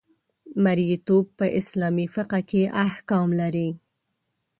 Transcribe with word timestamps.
مرییتوب 0.63 1.25
په 1.37 1.45
اسلامي 1.59 2.07
فقه 2.15 2.39
کې 2.49 2.61
احکام 2.85 3.29
لري. 3.41 3.69